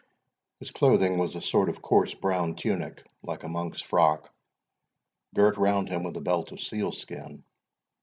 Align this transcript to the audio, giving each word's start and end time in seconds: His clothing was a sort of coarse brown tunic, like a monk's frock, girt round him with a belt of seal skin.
His 0.57 0.71
clothing 0.71 1.19
was 1.19 1.35
a 1.35 1.41
sort 1.41 1.69
of 1.69 1.83
coarse 1.83 2.15
brown 2.15 2.55
tunic, 2.55 3.05
like 3.21 3.43
a 3.43 3.47
monk's 3.47 3.83
frock, 3.83 4.33
girt 5.35 5.57
round 5.59 5.89
him 5.89 6.01
with 6.01 6.17
a 6.17 6.21
belt 6.21 6.51
of 6.51 6.59
seal 6.59 6.91
skin. 6.91 7.43